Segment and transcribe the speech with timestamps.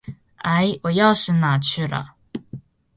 [0.37, 2.15] 哎，我钥匙哪儿去了？